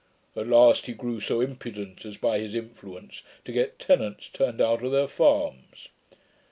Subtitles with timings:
[0.35, 4.81] At last he grew so impudent as by his influence to get tenants turned out
[4.83, 5.89] of their farms.